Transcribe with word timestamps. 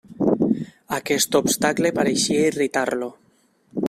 Aquest 0.97 1.37
obstacle 1.41 1.91
pareixia 1.99 2.47
irritar-lo. 2.53 3.11